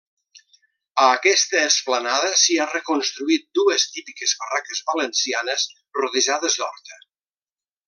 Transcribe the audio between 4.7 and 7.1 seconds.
valencianes, rodejades d'horta.